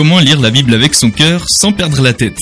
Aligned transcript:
Comment 0.00 0.18
lire 0.18 0.40
la 0.40 0.50
Bible 0.50 0.72
avec 0.72 0.94
son 0.94 1.10
cœur 1.10 1.44
sans 1.46 1.72
perdre 1.72 2.00
la 2.00 2.14
tête 2.14 2.38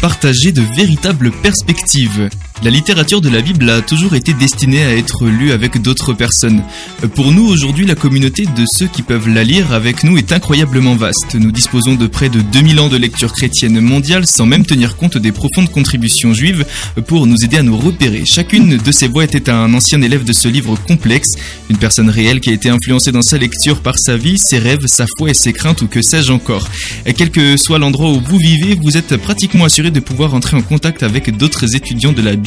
Partager 0.00 0.50
de 0.50 0.62
véritables 0.74 1.30
perspectives. 1.30 2.28
La 2.62 2.70
littérature 2.70 3.20
de 3.20 3.28
la 3.28 3.42
Bible 3.42 3.68
a 3.68 3.82
toujours 3.82 4.14
été 4.14 4.32
destinée 4.32 4.82
à 4.82 4.96
être 4.96 5.26
lue 5.26 5.52
avec 5.52 5.80
d'autres 5.82 6.14
personnes. 6.14 6.62
Pour 7.14 7.30
nous, 7.30 7.46
aujourd'hui, 7.46 7.84
la 7.84 7.94
communauté 7.94 8.46
de 8.46 8.64
ceux 8.66 8.86
qui 8.86 9.02
peuvent 9.02 9.28
la 9.28 9.44
lire 9.44 9.72
avec 9.74 10.02
nous 10.04 10.16
est 10.16 10.32
incroyablement 10.32 10.96
vaste. 10.96 11.34
Nous 11.34 11.52
disposons 11.52 11.96
de 11.96 12.06
près 12.06 12.30
de 12.30 12.40
2000 12.40 12.80
ans 12.80 12.88
de 12.88 12.96
lecture 12.96 13.34
chrétienne 13.34 13.78
mondiale 13.80 14.26
sans 14.26 14.46
même 14.46 14.64
tenir 14.64 14.96
compte 14.96 15.18
des 15.18 15.32
profondes 15.32 15.70
contributions 15.70 16.32
juives 16.32 16.64
pour 17.06 17.26
nous 17.26 17.44
aider 17.44 17.58
à 17.58 17.62
nous 17.62 17.76
repérer. 17.76 18.24
Chacune 18.24 18.78
de 18.78 18.92
ces 18.92 19.06
voix 19.06 19.24
était 19.24 19.50
un 19.50 19.74
ancien 19.74 20.00
élève 20.00 20.24
de 20.24 20.32
ce 20.32 20.48
livre 20.48 20.76
complexe, 20.88 21.32
une 21.68 21.76
personne 21.76 22.08
réelle 22.08 22.40
qui 22.40 22.48
a 22.48 22.54
été 22.54 22.70
influencée 22.70 23.12
dans 23.12 23.22
sa 23.22 23.36
lecture 23.36 23.82
par 23.82 23.98
sa 23.98 24.16
vie, 24.16 24.38
ses 24.38 24.58
rêves, 24.58 24.86
sa 24.86 25.04
foi 25.18 25.30
et 25.30 25.34
ses 25.34 25.52
craintes 25.52 25.82
ou 25.82 25.88
que 25.88 26.00
sais-je 26.00 26.32
encore. 26.32 26.66
Quel 27.16 27.30
que 27.30 27.58
soit 27.58 27.78
l'endroit 27.78 28.10
où 28.10 28.20
vous 28.20 28.38
vivez, 28.38 28.78
vous 28.82 28.96
êtes 28.96 29.18
pratiquement 29.18 29.66
assuré 29.66 29.90
de 29.90 30.00
pouvoir 30.00 30.32
entrer 30.34 30.56
en 30.56 30.62
contact 30.62 31.02
avec 31.02 31.36
d'autres 31.36 31.76
étudiants 31.76 32.12
de 32.12 32.22
la 32.22 32.34
Bible 32.34 32.45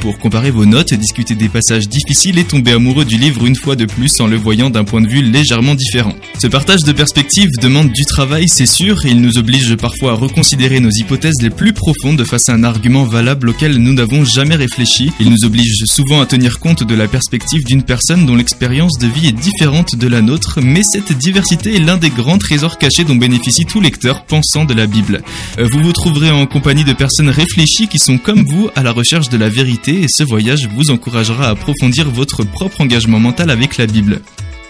pour 0.00 0.18
comparer 0.18 0.50
vos 0.50 0.64
notes, 0.64 0.94
discuter 0.94 1.34
des 1.34 1.48
passages 1.48 1.88
difficiles 1.88 2.38
et 2.38 2.44
tomber 2.44 2.72
amoureux 2.72 3.04
du 3.04 3.18
livre 3.18 3.44
une 3.44 3.56
fois 3.56 3.76
de 3.76 3.84
plus 3.84 4.20
en 4.20 4.26
le 4.26 4.36
voyant 4.36 4.70
d'un 4.70 4.84
point 4.84 5.00
de 5.00 5.08
vue 5.08 5.22
légèrement 5.22 5.74
différent. 5.74 6.14
Ce 6.38 6.46
partage 6.46 6.84
de 6.84 6.92
perspectives 6.92 7.50
demande 7.60 7.92
du 7.92 8.04
travail, 8.04 8.48
c'est 8.48 8.66
sûr, 8.66 9.04
et 9.04 9.10
il 9.10 9.20
nous 9.20 9.38
oblige 9.38 9.74
parfois 9.76 10.12
à 10.12 10.14
reconsidérer 10.14 10.80
nos 10.80 10.90
hypothèses 10.90 11.42
les 11.42 11.50
plus 11.50 11.72
profondes 11.72 12.24
face 12.24 12.48
à 12.48 12.54
un 12.54 12.64
argument 12.64 13.04
valable 13.04 13.50
auquel 13.50 13.76
nous 13.76 13.92
n'avons 13.92 14.24
jamais 14.24 14.56
réfléchi. 14.56 15.12
Il 15.20 15.30
nous 15.30 15.44
oblige 15.44 15.84
souvent 15.84 16.20
à 16.20 16.26
tenir 16.26 16.58
compte 16.58 16.82
de 16.82 16.94
la 16.94 17.08
perspective 17.08 17.64
d'une 17.64 17.82
personne 17.82 18.26
dont 18.26 18.36
l'expérience 18.36 18.98
de 18.98 19.06
vie 19.06 19.28
est 19.28 19.32
différente 19.32 19.96
de 19.96 20.08
la 20.08 20.22
nôtre, 20.22 20.60
mais 20.62 20.82
cette 20.82 21.12
diversité 21.12 21.76
est 21.76 21.80
l'un 21.80 21.96
des 21.96 22.10
grands 22.10 22.38
trésors 22.38 22.78
cachés 22.78 23.04
dont 23.04 23.16
bénéficie 23.16 23.66
tout 23.66 23.80
lecteur 23.80 24.24
pensant 24.24 24.64
de 24.64 24.74
la 24.74 24.86
Bible. 24.86 25.22
Euh, 25.58 25.68
vous 25.70 25.82
vous 25.82 25.92
trouverez 25.92 26.30
en 26.30 26.46
compagnie 26.46 26.84
de 26.84 26.92
personnes 26.92 27.30
réfléchies 27.30 27.88
qui 27.88 27.98
sont 27.98 28.18
comme 28.18 28.44
vous 28.44 28.70
à 28.74 28.82
la 28.82 28.92
de 29.28 29.36
la 29.36 29.48
vérité 29.48 30.02
et 30.02 30.08
ce 30.08 30.22
voyage 30.22 30.68
vous 30.74 30.90
encouragera 30.90 31.46
à 31.46 31.50
approfondir 31.50 32.10
votre 32.10 32.44
propre 32.44 32.80
engagement 32.80 33.18
mental 33.20 33.50
avec 33.50 33.76
la 33.76 33.86
Bible. 33.86 34.20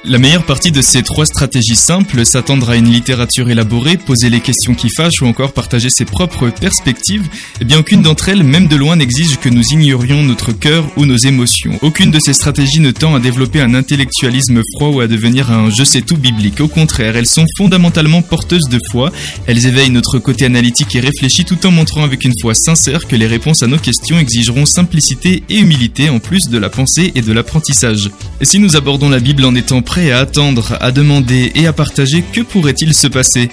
La 0.05 0.19
meilleure 0.19 0.44
partie 0.44 0.70
de 0.70 0.83
ces 0.83 1.02
trois 1.02 1.27
stratégies 1.27 1.75
simples, 1.75 2.25
s'attendre 2.25 2.70
à 2.70 2.77
une 2.77 2.91
littérature 2.91 3.50
élaborée, 3.50 3.97
poser 3.97 4.30
les 4.30 4.39
questions 4.39 4.75
qui 4.75 4.89
fâchent 4.89 5.20
ou 5.20 5.27
encore 5.27 5.52
partager 5.52 5.91
ses 5.91 6.05
propres 6.05 6.48
perspectives, 6.48 7.28
eh 7.61 7.64
bien 7.64 7.80
aucune 7.80 8.02
d'entre 8.02 8.28
elles, 8.28 8.44
même 8.44 8.69
de 8.69 8.77
loin, 8.77 8.94
n'exige 8.94 9.39
que 9.39 9.48
nous 9.48 9.64
ignorions 9.72 10.22
notre 10.22 10.52
cœur 10.52 10.86
ou 10.97 11.06
nos 11.06 11.17
émotions. 11.17 11.77
Aucune 11.83 12.12
de 12.12 12.20
ces 12.20 12.34
stratégies 12.34 12.78
ne 12.78 12.92
tend 12.92 13.17
à 13.17 13.20
développer 13.20 13.61
un 13.61 13.74
intellectualisme 13.74 14.62
froid 14.74 14.91
ou 14.91 15.00
à 15.00 15.08
devenir 15.08 15.50
un 15.50 15.70
je 15.70 15.83
sais 15.83 16.02
tout 16.02 16.17
biblique. 16.17 16.61
Au 16.61 16.69
contraire, 16.69 17.17
elles 17.17 17.27
sont 17.27 17.47
fondamentalement 17.56 18.22
porteuses 18.22 18.69
de 18.69 18.78
foi, 18.92 19.11
elles 19.47 19.67
éveillent 19.67 19.91
notre 19.91 20.20
côté 20.20 20.44
analytique 20.44 20.94
et 20.94 21.00
réfléchi 21.00 21.44
tout 21.44 21.67
en 21.67 21.72
montrant 21.72 22.05
avec 22.05 22.24
une 22.24 22.34
foi 22.41 22.55
sincère 22.55 23.08
que 23.08 23.17
les 23.17 23.27
réponses 23.27 23.64
à 23.64 23.67
nos 23.67 23.78
questions 23.78 24.20
exigeront 24.20 24.67
simplicité 24.67 25.42
et 25.48 25.58
humilité 25.58 26.11
en 26.11 26.20
plus 26.20 26.48
de 26.48 26.58
la 26.58 26.70
pensée 26.70 27.11
et 27.17 27.22
de 27.22 27.33
l'apprentissage. 27.33 28.11
Et 28.41 28.45
si 28.45 28.59
nous 28.59 28.77
abordons 28.77 29.09
la 29.09 29.19
Bible 29.19 29.45
en 29.45 29.55
étant 29.55 29.81
prêts 29.81 30.11
à 30.11 30.19
attendre, 30.19 30.77
à 30.81 30.92
demander 30.92 31.53
et 31.55 31.67
à 31.67 31.73
partager, 31.73 32.23
que 32.23 32.42
pourrait-il 32.42 32.92
se 32.92 33.06
passer? 33.06 33.48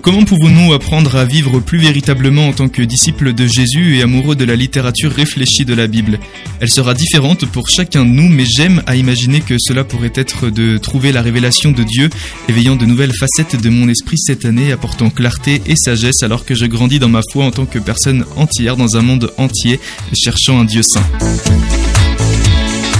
Comment 0.00 0.24
pouvons-nous 0.24 0.72
apprendre 0.72 1.16
à 1.16 1.26
vivre 1.26 1.60
plus 1.60 1.76
véritablement 1.76 2.48
en 2.48 2.52
tant 2.52 2.70
que 2.70 2.80
disciples 2.80 3.34
de 3.34 3.46
Jésus 3.46 3.98
et 3.98 4.02
amoureux 4.02 4.34
de 4.34 4.46
la 4.46 4.56
littérature 4.56 5.12
réfléchie 5.12 5.66
de 5.66 5.74
la 5.74 5.86
Bible? 5.86 6.18
Elle 6.60 6.70
sera 6.70 6.94
différente 6.94 7.44
pour 7.44 7.68
chacun 7.68 8.06
de 8.06 8.10
nous, 8.10 8.30
mais 8.30 8.46
j'aime 8.46 8.82
à 8.86 8.96
imaginer 8.96 9.42
que 9.42 9.56
cela 9.58 9.84
pourrait 9.84 10.12
être 10.14 10.48
de 10.48 10.78
trouver 10.78 11.12
la 11.12 11.20
révélation 11.20 11.72
de 11.72 11.82
Dieu, 11.82 12.08
éveillant 12.48 12.76
de 12.76 12.86
nouvelles 12.86 13.12
facettes 13.12 13.60
de 13.60 13.68
mon 13.68 13.86
esprit 13.88 14.16
cette 14.16 14.46
année, 14.46 14.72
apportant 14.72 15.10
clarté 15.10 15.60
et 15.66 15.76
sagesse 15.76 16.22
alors 16.22 16.46
que 16.46 16.54
je 16.54 16.64
grandis 16.64 16.98
dans 16.98 17.10
ma 17.10 17.20
foi 17.30 17.44
en 17.44 17.50
tant 17.50 17.66
que 17.66 17.78
personne 17.78 18.24
entière 18.36 18.78
dans 18.78 18.96
un 18.96 19.02
monde 19.02 19.30
entier, 19.36 19.78
cherchant 20.14 20.58
un 20.58 20.64
Dieu 20.64 20.82
saint. 20.82 21.04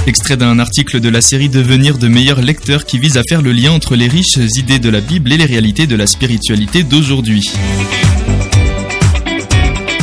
Extrait 0.06 0.36
d'un 0.36 0.58
article 0.58 0.98
de 0.98 1.08
la 1.08 1.20
série 1.20 1.48
Devenir 1.48 1.96
de 1.96 2.08
meilleurs 2.08 2.40
lecteurs 2.40 2.84
qui 2.86 2.98
vise 2.98 3.16
à 3.16 3.22
faire 3.22 3.40
le 3.40 3.52
lien 3.52 3.70
entre 3.70 3.94
les 3.94 4.08
riches 4.08 4.36
idées 4.36 4.80
de 4.80 4.90
la 4.90 5.00
Bible 5.00 5.32
et 5.32 5.36
les 5.36 5.44
réalités 5.44 5.86
de 5.86 5.94
la 5.94 6.08
spiritualité 6.08 6.82
d'aujourd'hui. 6.82 7.48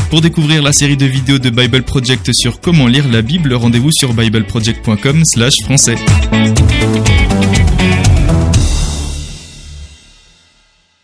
Pour 0.09 0.21
découvrir 0.21 0.63
la 0.63 0.71
série 0.71 0.97
de 0.97 1.05
vidéos 1.05 1.38
de 1.38 1.49
Bible 1.49 1.83
Project 1.83 2.31
sur 2.31 2.61
comment 2.61 2.88
lire 2.88 3.09
la 3.11 3.21
Bible, 3.21 3.53
rendez-vous 3.53 3.91
sur 3.91 4.13
bibleproject.com/français. 4.13 5.97